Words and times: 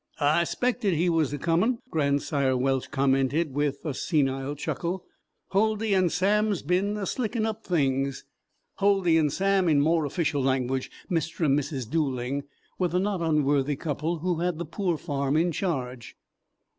"I 0.19 0.45
'spected 0.45 0.95
he 0.95 1.11
was 1.11 1.31
a 1.31 1.37
comin'," 1.37 1.77
Grandsire 1.91 2.57
Welsh 2.57 2.87
commented, 2.87 3.53
with 3.53 3.85
a 3.85 3.93
senile 3.93 4.55
chuckle. 4.55 5.05
"Huldy 5.51 5.93
and 5.93 6.11
Sam's 6.11 6.63
been 6.63 6.97
a 6.97 7.05
slickin' 7.05 7.45
up 7.45 7.63
things." 7.63 8.25
"Huldy 8.79 9.19
and 9.19 9.31
Sam," 9.31 9.69
in 9.69 9.79
more 9.79 10.05
official 10.05 10.41
language 10.41 10.89
Mr. 11.11 11.45
and 11.45 11.59
Mrs. 11.59 11.87
Dooling, 11.87 12.45
were 12.79 12.87
the 12.87 12.97
not 12.97 13.21
unworthy 13.21 13.75
couple 13.75 14.17
who 14.21 14.39
had 14.39 14.57
the 14.57 14.65
poor 14.65 14.97
farm 14.97 15.37
in 15.37 15.51
charge. 15.51 16.15